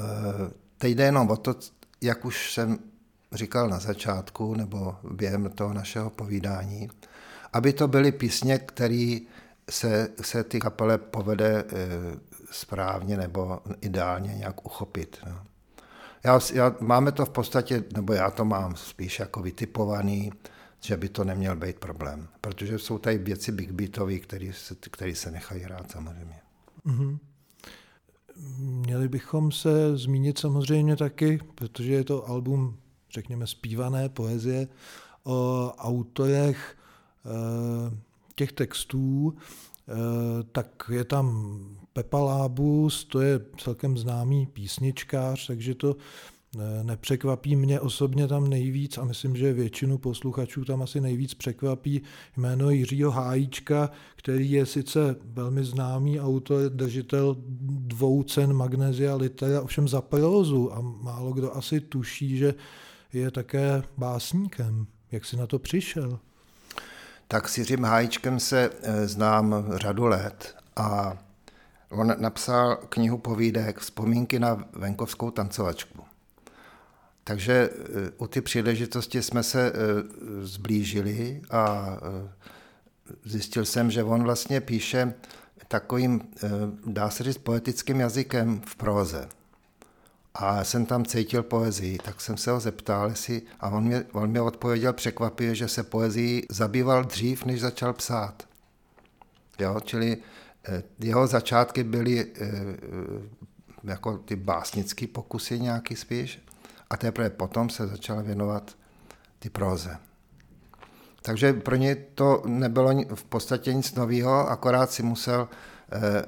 teď 0.77 0.95
jde 0.95 1.03
jenom 1.03 1.29
o 1.29 1.37
to, 1.37 1.55
jak 2.01 2.25
už 2.25 2.53
jsem 2.53 2.79
říkal 3.33 3.69
na 3.69 3.79
začátku, 3.79 4.55
nebo 4.55 4.95
během 5.11 5.49
toho 5.49 5.73
našeho 5.73 6.09
povídání, 6.09 6.89
aby 7.53 7.73
to 7.73 7.87
byly 7.87 8.11
písně, 8.11 8.57
které 8.57 9.17
se, 9.69 10.09
se 10.21 10.43
ty 10.43 10.59
kapele 10.59 10.97
povede 10.97 11.65
správně 12.51 13.17
nebo 13.17 13.59
ideálně 13.81 14.33
nějak 14.33 14.65
uchopit. 14.65 15.17
No. 15.25 15.43
Já, 16.23 16.39
já, 16.53 16.75
máme 16.79 17.11
to 17.11 17.25
v 17.25 17.29
podstatě, 17.29 17.83
nebo 17.93 18.13
já 18.13 18.31
to 18.31 18.45
mám 18.45 18.75
spíš 18.75 19.19
jako 19.19 19.41
vytipovaný, 19.41 20.31
že 20.79 20.97
by 20.97 21.09
to 21.09 21.23
neměl 21.23 21.55
být 21.55 21.79
problém. 21.79 22.27
Protože 22.41 22.79
jsou 22.79 22.97
tady 22.97 23.17
věci 23.17 23.51
big 23.51 23.71
beatové, 23.71 24.19
které 24.19 24.53
se, 24.53 24.75
který 24.91 25.15
se 25.15 25.31
nechají 25.31 25.61
hrát 25.61 25.91
samozřejmě. 25.91 26.35
Mm-hmm. 26.85 27.17
Měli 28.57 29.07
bychom 29.07 29.51
se 29.51 29.97
zmínit 29.97 30.37
samozřejmě 30.37 30.95
taky, 30.95 31.39
protože 31.55 31.93
je 31.93 32.03
to 32.03 32.29
album, 32.29 32.77
řekněme, 33.13 33.47
zpívané 33.47 34.09
poezie, 34.09 34.67
o 35.23 35.71
autorech 35.77 36.77
e, 37.25 37.97
těch 38.35 38.51
textů, 38.51 39.33
e, 39.33 39.93
tak 40.43 40.89
je 40.91 41.03
tam 41.03 41.57
Pepa 41.93 42.19
Lábus, 42.19 43.03
to 43.03 43.21
je 43.21 43.39
celkem 43.57 43.97
známý 43.97 44.45
písničkář, 44.45 45.47
takže 45.47 45.75
to 45.75 45.95
eh, 46.55 46.83
nepřekvapí 46.83 47.55
mě 47.55 47.79
osobně 47.79 48.27
tam 48.27 48.49
nejvíc 48.49 48.97
a 48.97 49.03
myslím, 49.03 49.35
že 49.35 49.53
většinu 49.53 49.97
posluchačů 49.97 50.65
tam 50.65 50.81
asi 50.81 51.01
nejvíc 51.01 51.33
překvapí 51.33 52.01
jméno 52.37 52.69
Jiřího 52.69 53.11
Hájíčka, 53.11 53.89
který 54.15 54.51
je 54.51 54.65
sice 54.65 55.15
velmi 55.23 55.63
známý 55.63 56.19
autor, 56.19 56.61
držitel 56.69 57.35
dvou 57.69 58.23
cen 58.23 58.53
Magnesia 58.53 59.15
Litera, 59.15 59.61
ovšem 59.61 59.87
za 59.87 60.01
prózu 60.01 60.73
a 60.73 60.81
málo 60.81 61.33
kdo 61.33 61.55
asi 61.55 61.81
tuší, 61.81 62.37
že 62.37 62.53
je 63.13 63.31
také 63.31 63.83
básníkem. 63.97 64.87
Jak 65.11 65.25
jsi 65.25 65.37
na 65.37 65.47
to 65.47 65.59
přišel? 65.59 66.19
Tak 67.27 67.49
s 67.49 67.57
Jiřím 67.57 67.83
Hájčkem 67.83 68.39
se 68.39 68.69
eh, 68.81 69.07
znám 69.07 69.65
řadu 69.75 70.05
let 70.05 70.55
a 70.75 71.17
on 71.89 72.13
napsal 72.17 72.75
knihu 72.75 73.17
povídek 73.17 73.79
Vzpomínky 73.79 74.39
na 74.39 74.69
venkovskou 74.73 75.31
tancovačku. 75.31 76.03
Takže 77.23 77.69
eh, 77.73 78.11
u 78.17 78.27
ty 78.27 78.41
příležitosti 78.41 79.21
jsme 79.21 79.43
se 79.43 79.73
zblížili 80.41 81.41
a 81.51 81.97
zjistil 83.25 83.65
jsem, 83.65 83.91
že 83.91 84.03
on 84.03 84.23
vlastně 84.23 84.61
píše 84.61 85.13
takovým, 85.67 86.21
dá 86.85 87.09
se 87.09 87.23
říct, 87.23 87.37
poetickým 87.37 87.99
jazykem 87.99 88.61
v 88.65 88.75
próze. 88.75 89.29
A 90.33 90.63
jsem 90.63 90.85
tam 90.85 91.05
cítil 91.05 91.43
poezii, 91.43 91.97
tak 91.97 92.21
jsem 92.21 92.37
se 92.37 92.51
ho 92.51 92.59
zeptal, 92.59 93.09
jestli, 93.09 93.41
a 93.59 93.69
on 93.69 93.83
mě, 93.83 94.05
on 94.11 94.29
mě 94.29 94.41
odpověděl 94.41 94.93
překvapivě, 94.93 95.55
že 95.55 95.67
se 95.67 95.83
poezii 95.83 96.45
zabýval 96.49 97.03
dřív, 97.03 97.45
než 97.45 97.61
začal 97.61 97.93
psát. 97.93 98.43
Jo, 99.59 99.79
čili 99.83 100.17
eh, 100.67 100.83
jeho 100.99 101.27
začátky 101.27 101.83
byly 101.83 102.19
eh, 102.19 102.51
jako 103.83 104.17
ty 104.17 104.35
básnické 104.35 105.07
pokusy 105.07 105.59
nějaký 105.59 105.95
spíš 105.95 106.41
a 106.89 106.97
teprve 106.97 107.29
potom 107.29 107.69
se 107.69 107.87
začal 107.87 108.23
věnovat 108.23 108.71
ty 109.39 109.49
proze. 109.49 109.97
Takže 111.21 111.53
pro 111.53 111.75
ně 111.75 111.95
to 111.95 112.43
nebylo 112.45 112.91
v 113.15 113.23
podstatě 113.23 113.73
nic 113.73 113.95
nového, 113.95 114.49
akorát 114.49 114.91
si 114.91 115.03
musel, 115.03 115.49
eh, 115.91 116.25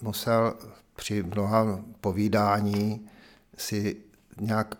musel 0.00 0.54
při 0.96 1.22
mnoha 1.22 1.80
povídání 2.00 3.08
si 3.56 3.96
nějak 4.40 4.74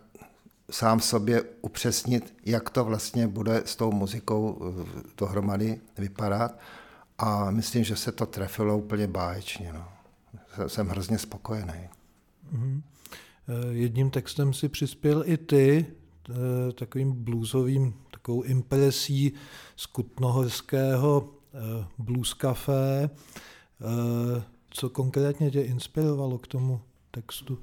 sám 0.70 1.00
sobě 1.00 1.42
upřesnit, 1.62 2.34
jak 2.44 2.70
to 2.70 2.84
vlastně 2.84 3.28
bude 3.28 3.62
s 3.64 3.76
tou 3.76 3.92
muzikou 3.92 4.58
eh, 4.60 5.02
dohromady 5.18 5.80
vypadat. 5.98 6.58
A 7.18 7.50
myslím, 7.50 7.84
že 7.84 7.96
se 7.96 8.12
to 8.12 8.26
trefilo 8.26 8.78
úplně 8.78 9.06
báječně. 9.06 9.72
No. 9.72 9.88
Jsem 10.68 10.88
hrozně 10.88 11.18
spokojený. 11.18 11.88
Mm-hmm. 12.54 12.82
Jedním 13.70 14.10
textem 14.10 14.52
si 14.52 14.68
přispěl 14.68 15.22
i 15.26 15.36
ty, 15.36 15.86
eh, 16.30 16.72
takovým 16.72 17.12
bluesovým, 17.12 17.94
takovou 18.10 18.42
impresí 18.42 19.32
z 19.76 19.86
Kutnohorského 19.86 21.30
blues 21.98 22.34
café. 22.34 23.10
Co 24.70 24.90
konkrétně 24.90 25.50
tě 25.50 25.62
inspirovalo 25.62 26.38
k 26.38 26.46
tomu 26.46 26.80
textu? 27.10 27.58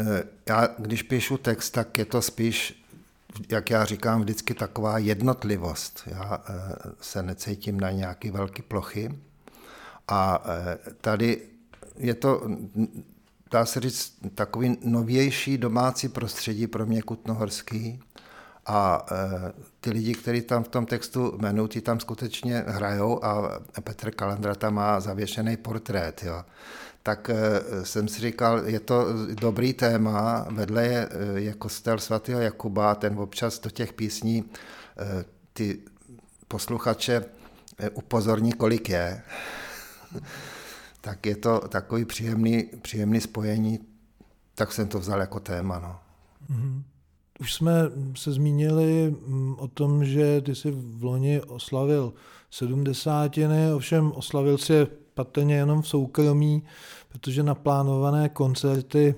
Eh, 0.00 0.24
já, 0.48 0.68
když 0.78 1.02
píšu 1.02 1.38
text, 1.38 1.70
tak 1.70 1.98
je 1.98 2.04
to 2.04 2.22
spíš, 2.22 2.84
jak 3.48 3.70
já 3.70 3.84
říkám, 3.84 4.20
vždycky 4.20 4.54
taková 4.54 4.98
jednotlivost. 4.98 6.02
Já 6.06 6.44
eh, 6.48 6.52
se 7.00 7.22
necítím 7.22 7.80
na 7.80 7.90
nějaké 7.90 8.30
velké 8.30 8.62
plochy. 8.62 9.18
A 10.08 10.44
eh, 10.46 10.78
tady 11.00 11.42
je 11.98 12.14
to, 12.14 12.48
dá 13.50 13.66
se 13.66 13.80
říct, 13.80 14.18
takový 14.34 14.78
novější 14.84 15.58
domácí 15.58 16.08
prostředí 16.08 16.66
pro 16.66 16.86
mě 16.86 17.02
kutnohorský. 17.02 18.00
A 18.66 19.06
ty 19.80 19.90
lidi, 19.90 20.14
kteří 20.14 20.40
tam 20.40 20.64
v 20.64 20.68
tom 20.68 20.86
textu 20.86 21.36
jmenují, 21.38 21.68
ty 21.68 21.80
tam 21.80 22.00
skutečně 22.00 22.64
hrajou 22.66 23.24
a 23.24 23.60
Petr 23.80 24.10
Kalandra 24.10 24.54
tam 24.54 24.74
má 24.74 25.00
zavěšený 25.00 25.56
portrét. 25.56 26.22
Jo 26.22 26.44
tak 27.06 27.30
eh, 27.30 27.84
jsem 27.84 28.08
si 28.08 28.20
říkal, 28.20 28.68
je 28.68 28.80
to 28.80 29.06
dobrý 29.34 29.72
téma, 29.72 30.46
vedle 30.50 30.86
je, 30.86 31.08
eh, 31.10 31.40
je 31.40 31.54
kostel 31.54 31.98
svatého 31.98 32.40
Jakuba, 32.40 32.94
ten 32.94 33.18
občas 33.18 33.60
do 33.60 33.70
těch 33.70 33.92
písní 33.92 34.44
ty 35.52 35.78
posluchače 36.48 37.24
upozorní, 37.94 38.52
kolik 38.52 38.88
je. 38.88 39.22
tak 41.00 41.26
je 41.26 41.36
to 41.36 41.60
takový 41.68 42.04
příjemný, 42.04 42.70
příjemný 42.82 43.20
spojení, 43.20 43.78
tak 44.54 44.72
jsem 44.72 44.88
to 44.88 44.98
vzal 44.98 45.20
jako 45.20 45.40
téma. 45.40 45.78
No. 45.78 46.00
Mm-hmm. 46.50 46.82
Už 47.40 47.54
jsme 47.54 47.72
se 48.16 48.32
zmínili 48.32 49.14
mm, 49.26 49.54
o 49.58 49.68
tom, 49.68 50.04
že 50.04 50.40
ty 50.40 50.54
jsi 50.54 50.70
v 50.70 51.04
loni 51.04 51.40
oslavil 51.40 52.12
sedmdesátiny, 52.50 53.72
ovšem 53.72 54.12
oslavil 54.12 54.58
si 54.58 54.86
patrně 55.14 55.54
jenom 55.54 55.82
v 55.82 55.88
soukromí, 55.88 56.62
protože 57.08 57.42
naplánované 57.42 58.28
koncerty 58.28 59.14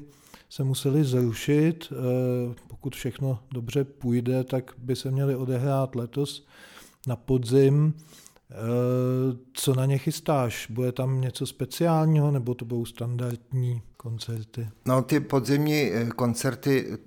se 0.51 0.65
museli 0.65 1.05
zrušit. 1.05 1.93
Eh, 1.93 2.55
pokud 2.69 2.95
všechno 2.95 3.39
dobře 3.53 3.85
půjde, 3.85 4.45
tak 4.45 4.73
by 4.79 4.97
se 4.97 5.11
měly 5.11 5.37
odehrát 5.37 5.95
letos 5.95 6.47
na 7.07 7.17
podzim. 7.17 7.95
Eh, 8.51 8.55
co 9.53 9.75
na 9.75 9.87
ně 9.87 9.99
chystáš? 9.99 10.67
Bude 10.71 10.93
tam 10.93 11.21
něco 11.21 11.47
speciálního 11.47 12.31
nebo 12.31 12.55
to 12.55 12.65
budou 12.65 12.85
standardní 12.85 13.83
koncerty? 13.97 14.69
No 14.87 15.03
ty 15.03 15.21
podzimní 15.21 15.83
eh, 15.83 16.07
koncerty 16.07 16.99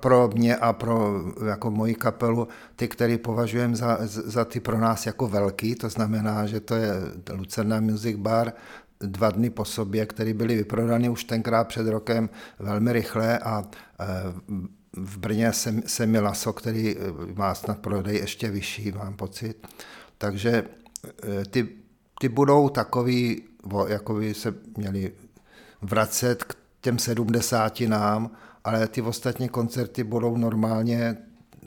pro 0.00 0.30
mě 0.34 0.56
a 0.56 0.72
pro 0.72 1.22
jako 1.48 1.70
moji 1.70 1.94
kapelu, 1.94 2.48
ty, 2.76 2.88
které 2.88 3.18
považujeme 3.18 3.76
za, 3.76 3.98
za 4.04 4.44
ty 4.44 4.60
pro 4.60 4.78
nás 4.78 5.06
jako 5.06 5.28
velký, 5.28 5.74
to 5.74 5.88
znamená, 5.88 6.46
že 6.46 6.60
to 6.60 6.74
je 6.74 6.92
Lucerna 7.32 7.80
Music 7.80 8.16
Bar, 8.16 8.52
dva 9.00 9.30
dny 9.30 9.50
po 9.50 9.64
sobě, 9.64 10.06
které 10.06 10.34
byly 10.34 10.56
vyprodány 10.56 11.08
už 11.08 11.24
tenkrát 11.24 11.68
před 11.68 11.86
rokem 11.86 12.30
velmi 12.58 12.92
rychle 12.92 13.38
a 13.38 13.64
e, 13.64 14.04
v 14.96 15.18
Brně 15.18 15.52
Semi 15.86 16.20
Laso, 16.20 16.52
který 16.52 16.96
e, 16.96 16.98
má 17.34 17.54
snad 17.54 17.78
prodej 17.78 18.16
ještě 18.16 18.50
vyšší, 18.50 18.92
mám 18.92 19.14
pocit. 19.16 19.66
Takže 20.18 20.50
e, 20.52 21.44
ty, 21.44 21.68
ty 22.20 22.28
budou 22.28 22.68
takový, 22.68 23.42
jako 23.86 24.14
by 24.14 24.34
se 24.34 24.54
měli 24.76 25.12
vracet 25.82 26.44
k 26.44 26.56
těm 26.80 26.98
sedmdesátínám, 26.98 28.30
ale 28.68 28.88
ty 28.88 29.02
ostatní 29.02 29.48
koncerty 29.48 30.04
budou 30.04 30.36
normálně 30.36 31.00
eh, 31.06 31.66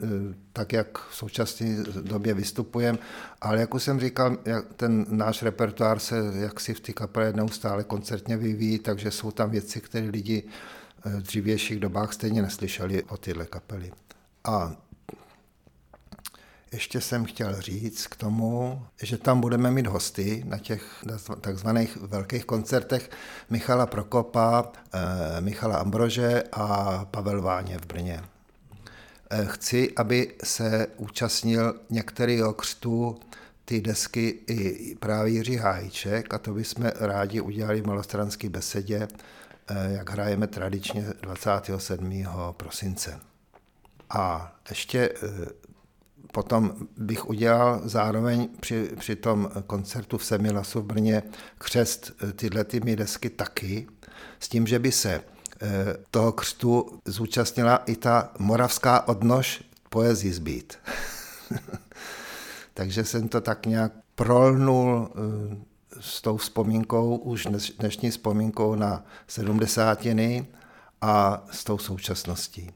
tak, 0.53 0.73
jak 0.73 0.97
v 0.97 1.15
současné 1.15 1.83
době 2.01 2.33
vystupujeme. 2.33 2.97
Ale 3.41 3.59
jak 3.59 3.73
už 3.73 3.83
jsem 3.83 3.99
říkal, 3.99 4.37
ten 4.75 5.05
náš 5.09 5.43
repertoár 5.43 5.99
se 5.99 6.15
jaksi 6.35 6.73
v 6.73 6.79
té 6.79 6.93
kapele 6.93 7.33
neustále 7.33 7.83
koncertně 7.83 8.37
vyvíjí, 8.37 8.79
takže 8.79 9.11
jsou 9.11 9.31
tam 9.31 9.49
věci, 9.49 9.81
které 9.81 10.09
lidi 10.09 10.43
eh, 11.05 11.09
v 11.09 11.21
dřívějších 11.21 11.79
dobách 11.79 12.13
stejně 12.13 12.41
neslyšeli 12.41 13.03
o 13.03 13.17
tyhle 13.17 13.45
kapely. 13.45 13.91
A 14.43 14.75
ještě 16.71 17.01
jsem 17.01 17.25
chtěl 17.25 17.61
říct 17.61 18.07
k 18.07 18.15
tomu, 18.15 18.85
že 19.03 19.17
tam 19.17 19.41
budeme 19.41 19.71
mít 19.71 19.87
hosty 19.87 20.43
na 20.47 20.57
těch 20.57 21.03
takzvaných 21.41 21.97
velkých 21.97 22.45
koncertech 22.45 23.09
Michala 23.49 23.85
Prokopa, 23.85 24.71
eh, 24.93 25.41
Michala 25.41 25.77
Ambrože 25.77 26.43
a 26.51 27.05
Pavel 27.11 27.41
Váně 27.41 27.77
v 27.77 27.85
Brně. 27.85 28.23
Eh, 29.29 29.45
chci, 29.45 29.93
aby 29.95 30.33
se 30.43 30.87
účastnil 30.97 31.75
některého 31.89 32.53
křtu 32.53 33.19
ty 33.65 33.81
desky 33.81 34.39
i 34.47 34.95
právě 34.95 35.33
Jiří 35.33 35.55
Hájček 35.55 36.33
a 36.33 36.37
to 36.37 36.53
bychom 36.53 36.91
rádi 36.99 37.41
udělali 37.41 37.81
v 37.81 37.87
malostranské 37.87 38.49
besedě, 38.49 39.07
eh, 39.67 39.91
jak 39.91 40.09
hrajeme 40.09 40.47
tradičně 40.47 41.05
27. 41.21 42.53
prosince. 42.57 43.19
A 44.09 44.55
ještě 44.69 45.09
potom 46.31 46.73
bych 46.97 47.29
udělal 47.29 47.81
zároveň 47.83 48.49
při, 48.59 48.89
při 48.99 49.15
tom 49.15 49.49
koncertu 49.67 50.17
v 50.17 50.25
Semilasu 50.25 50.81
v 50.81 50.85
Brně 50.85 51.23
křest 51.57 52.11
eh, 52.29 52.33
tyhle 52.33 52.63
ty 52.63 52.79
desky 52.79 53.29
taky, 53.29 53.87
s 54.39 54.49
tím, 54.49 54.67
že 54.67 54.79
by 54.79 54.91
se 54.91 55.13
eh, 55.61 55.95
toho 56.11 56.31
křtu 56.31 56.99
zúčastnila 57.05 57.75
i 57.77 57.95
ta 57.95 58.31
moravská 58.39 59.07
odnož 59.07 59.63
poezii 59.89 60.33
zbýt. 60.33 60.77
Takže 62.73 63.03
jsem 63.03 63.27
to 63.27 63.41
tak 63.41 63.65
nějak 63.65 63.91
prolnul 64.15 65.09
eh, 65.11 65.71
s 65.99 66.21
tou 66.21 66.37
vzpomínkou, 66.37 67.15
už 67.15 67.47
dnešní 67.79 68.11
vzpomínkou 68.11 68.75
na 68.75 69.05
sedmdesátiny 69.27 70.47
a 71.01 71.43
s 71.51 71.63
tou 71.63 71.77
současností. 71.77 72.71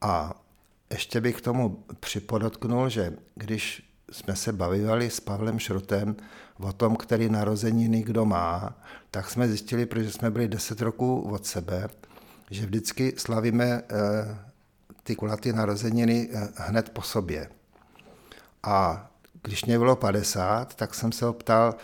A 0.00 0.34
ještě 0.90 1.20
bych 1.20 1.36
k 1.36 1.40
tomu 1.40 1.84
připodotknul, 2.00 2.88
že 2.88 3.12
když 3.34 3.88
jsme 4.12 4.36
se 4.36 4.52
bavili 4.52 5.10
s 5.10 5.20
Pavlem 5.20 5.58
Šrotem 5.58 6.16
o 6.60 6.72
tom, 6.72 6.96
který 6.96 7.28
narozeniny 7.28 8.02
kdo 8.02 8.24
má, 8.24 8.76
tak 9.10 9.30
jsme 9.30 9.48
zjistili, 9.48 9.86
protože 9.86 10.10
jsme 10.10 10.30
byli 10.30 10.48
10 10.48 10.80
roků 10.82 11.20
od 11.20 11.46
sebe, 11.46 11.88
že 12.50 12.66
vždycky 12.66 13.14
slavíme 13.16 13.64
eh, 13.64 14.38
ty 15.02 15.16
kulaty 15.16 15.52
narozeniny 15.52 16.28
eh, 16.32 16.48
hned 16.56 16.90
po 16.90 17.02
sobě. 17.02 17.48
A 18.62 19.10
když 19.42 19.64
mě 19.64 19.78
bylo 19.78 19.96
50, 19.96 20.74
tak 20.74 20.94
jsem 20.94 21.12
se 21.12 21.24
ho 21.24 21.32
ptal, 21.32 21.74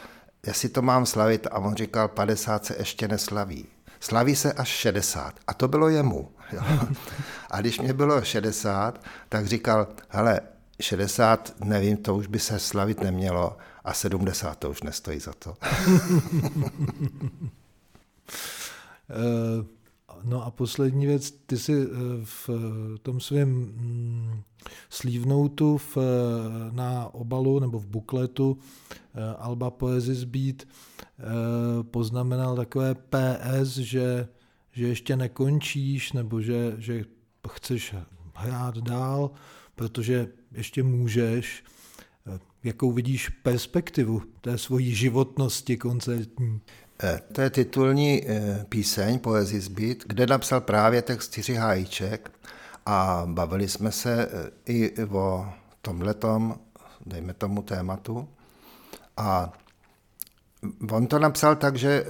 jestli 0.47 0.69
to 0.69 0.83
mám 0.83 1.07
slavit 1.07 1.47
a 1.47 1.59
on 1.59 1.75
říkal, 1.75 2.09
50 2.09 2.65
se 2.65 2.77
ještě 2.79 3.09
neslaví. 3.09 3.67
slaví 4.01 4.37
se 4.37 4.53
až 4.53 4.69
60. 4.69 5.35
A 5.47 5.55
to 5.55 5.69
bylo 5.69 5.89
jemu. 5.89 6.34
Jo. 6.53 6.61
A 7.51 7.61
když 7.61 7.81
mě 7.81 7.93
bylo 7.93 8.23
60, 8.23 9.05
tak 9.29 9.47
říkal, 9.47 9.87
hele, 10.09 10.41
60, 10.81 11.55
nevím, 11.65 11.97
to 11.97 12.15
už 12.17 12.27
by 12.27 12.39
se 12.39 12.59
slavit 12.59 13.01
nemělo 13.01 13.57
a 13.85 13.93
70 13.93 14.59
to 14.59 14.71
už 14.71 14.83
nestojí 14.83 15.21
za 15.21 15.33
to. 15.33 15.55
Eh, 19.11 19.65
no 20.25 20.45
a 20.45 20.51
poslední 20.51 21.07
věc, 21.07 21.31
ty 21.47 21.59
si 21.59 21.73
eh, 21.73 21.87
v 22.25 22.51
tom 23.03 23.21
svém 23.21 23.49
mm, 23.49 24.43
slívnoutu 24.91 25.79
v, 25.79 25.99
na 26.71 27.15
obalu 27.15 27.59
nebo 27.59 27.79
v 27.79 27.87
bukletu 27.87 28.59
eh, 29.15 29.35
Alba 29.39 29.71
Poesis 29.71 30.25
Beat 30.25 30.63
poznamenal 31.91 32.57
takové 32.57 32.95
PS, 32.95 33.69
že, 33.77 34.29
že 34.75 34.89
ještě 34.89 35.17
nekončíš 35.17 36.13
nebo 36.13 36.41
že, 36.41 36.75
že 36.79 37.05
chceš 37.53 37.95
hrát 38.35 38.79
dál, 38.79 39.31
protože 39.75 40.29
ještě 40.53 40.83
můžeš. 40.83 41.65
Jakou 42.65 42.93
vidíš 42.93 43.29
perspektivu 43.29 44.23
té 44.41 44.59
svojí 44.59 44.95
životnosti 44.95 45.77
koncertní? 45.77 46.61
Eh, 47.03 47.21
to 47.33 47.41
je 47.41 47.51
titulní 47.51 48.23
eh, 48.29 48.67
píseň 48.69 49.19
Poezy 49.19 49.61
zbyt, 49.61 50.05
kde 50.07 50.27
napsal 50.27 50.61
právě 50.61 51.03
text 51.03 51.37
Jiří 51.37 51.55
Hájíček 51.55 52.33
a 52.87 53.23
bavili 53.27 53.69
jsme 53.69 53.93
se 53.93 54.29
eh, 54.29 54.51
i 54.73 55.05
o 55.05 55.47
tomhletom, 55.83 56.59
dejme 57.07 57.35
tomu 57.35 57.63
tématu. 57.63 58.29
A 59.17 59.53
on 60.91 61.07
to 61.07 61.19
napsal 61.19 61.57
tak, 61.57 61.77
že, 61.77 62.05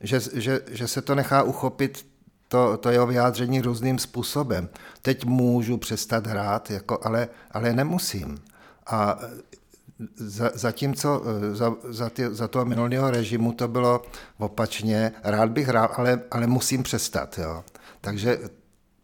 že, 0.00 0.20
že, 0.34 0.60
že 0.70 0.88
se 0.88 1.02
to 1.02 1.14
nechá 1.14 1.42
uchopit 1.42 2.06
to, 2.48 2.76
to 2.76 2.90
jeho 2.90 3.06
vyjádření 3.06 3.60
různým 3.60 3.98
způsobem. 3.98 4.68
Teď 5.02 5.24
můžu 5.24 5.76
přestat 5.76 6.26
hrát, 6.26 6.70
jako, 6.70 6.98
ale, 7.02 7.28
ale 7.50 7.72
nemusím. 7.72 8.38
A 8.86 9.18
za, 10.16 10.50
zatímco 10.54 11.22
za, 11.52 11.74
za, 11.88 12.10
ty, 12.10 12.34
za 12.34 12.48
toho 12.48 12.64
minulého 12.64 13.10
režimu 13.10 13.52
to 13.52 13.68
bylo 13.68 14.02
opačně, 14.38 15.12
rád 15.24 15.50
bych 15.50 15.68
hrál, 15.68 15.88
ale, 15.96 16.20
ale 16.30 16.46
musím 16.46 16.82
přestat. 16.82 17.38
Jo. 17.38 17.64
Takže 18.00 18.38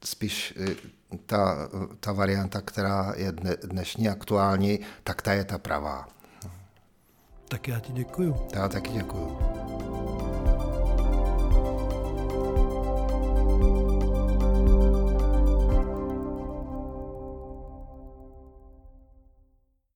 spíš 0.04 0.54
eh, 0.56 0.74
ta, 1.26 1.68
ta 2.00 2.12
varianta, 2.12 2.60
která 2.60 3.12
je 3.16 3.32
dne, 3.32 3.56
dnešní 3.64 4.08
aktuální, 4.08 4.80
tak 5.04 5.22
ta 5.22 5.32
je 5.32 5.44
ta 5.44 5.58
pravá. 5.58 6.08
Tak 7.48 7.68
já 7.68 7.80
ti 7.80 7.92
děkuju. 7.92 8.36
Já 8.54 8.68
taky 8.68 8.90
děkuju. 8.90 9.38